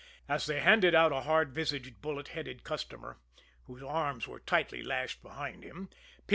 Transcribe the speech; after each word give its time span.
As 0.27 0.47
they 0.47 0.61
handed 0.61 0.95
out 0.95 1.11
a 1.11 1.21
hard 1.21 1.51
visaged, 1.53 2.01
bullet 2.01 2.29
headed 2.29 2.63
customer, 2.63 3.19
whose 3.65 3.83
arms 3.83 4.27
were 4.27 4.39
tightly 4.39 4.81
lashed 4.81 5.21
behind 5.21 5.63
him, 5.63 5.91
P. 6.27 6.29